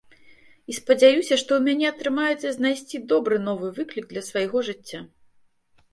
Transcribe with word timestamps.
І 0.71 0.75
спадзяюся, 0.77 1.35
што 1.41 1.51
ў 1.57 1.59
мяне 1.67 1.85
атрымаецца 1.93 2.55
знайсці 2.57 3.03
добры 3.15 3.35
новы 3.47 3.67
выклік 3.79 4.05
для 4.15 4.21
свайго 4.33 4.57
жыцця. 4.71 4.99